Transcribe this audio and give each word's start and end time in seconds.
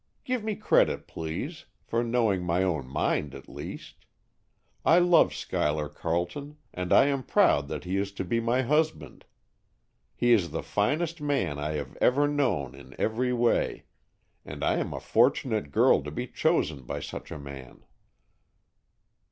Give 0.23 0.43
me 0.43 0.55
credit, 0.55 1.05
please, 1.07 1.65
for 1.83 2.03
knowing 2.03 2.41
my 2.43 2.63
own 2.63 2.87
mind, 2.87 3.35
at 3.35 3.47
least. 3.47 4.07
I 4.83 4.97
love 4.97 5.31
Schuyler 5.31 5.89
Carleton, 5.89 6.57
and 6.73 6.91
I 6.91 7.05
am 7.05 7.21
proud 7.21 7.67
that 7.67 7.83
he 7.83 7.97
is 7.97 8.11
to 8.13 8.23
be 8.25 8.39
my 8.39 8.63
husband. 8.63 9.25
He 10.15 10.31
is 10.31 10.49
the 10.49 10.63
finest 10.63 11.21
man 11.21 11.59
I 11.59 11.73
have 11.73 11.95
ever 12.01 12.27
known 12.27 12.73
in 12.73 12.95
every 12.99 13.31
way, 13.31 13.83
and 14.43 14.63
I 14.63 14.77
am 14.77 14.91
a 14.91 14.99
fortunate 14.99 15.69
girl 15.71 16.01
to 16.01 16.09
be 16.09 16.25
chosen 16.25 16.81
by 16.81 16.99
such 16.99 17.29
a 17.31 17.37
man." 17.37 17.83